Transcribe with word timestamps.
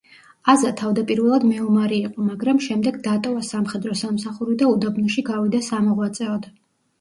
აზა 0.51 0.69
თავდაპირველად 0.79 1.43
მეომარი 1.49 1.99
იყო, 2.09 2.25
მაგრამ 2.29 2.61
შემდეგ 2.69 2.97
დატოვა 3.09 3.43
სამხედრო 3.49 3.99
სამსახური 4.01 4.57
და 4.63 4.71
უდაბნოში 4.73 5.27
გავიდა 5.29 5.61
სამოღვაწეოდ. 5.69 6.51